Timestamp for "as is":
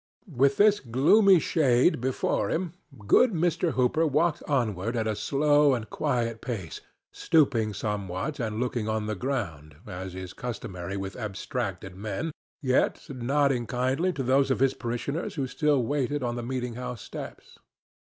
9.85-10.33